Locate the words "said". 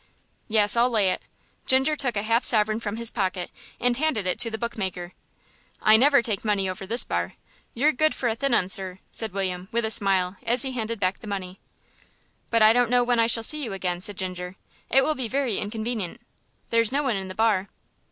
9.67-9.71, 14.01-14.17